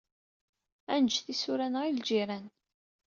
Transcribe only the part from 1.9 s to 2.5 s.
ljiran.